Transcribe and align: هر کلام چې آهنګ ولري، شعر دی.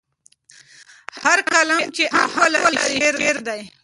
هر 1.23 1.39
کلام 1.51 1.83
چې 1.95 2.03
آهنګ 2.23 2.55
ولري، 2.63 2.97
شعر 3.15 3.37
دی. 3.47 3.61